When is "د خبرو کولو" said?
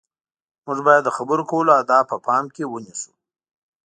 1.05-1.71